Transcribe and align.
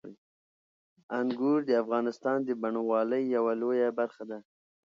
انګور 1.19 1.59
د 1.65 1.71
افغانستان 1.83 2.37
د 2.43 2.49
بڼوالۍ 2.61 3.23
یوه 3.35 3.53
لویه 3.61 3.89
برخه 3.99 4.23
ده. 4.29 4.39